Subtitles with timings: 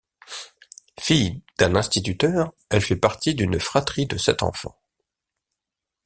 [0.99, 4.81] Fille d'un instituteur, elle fait partie d'une fratrie de sept enfants.